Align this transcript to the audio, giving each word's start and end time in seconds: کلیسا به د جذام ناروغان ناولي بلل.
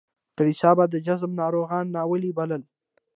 کلیسا 0.37 0.69
به 0.77 0.85
د 0.89 0.95
جذام 1.05 1.31
ناروغان 1.41 1.85
ناولي 1.95 2.31
بلل. 2.37 2.61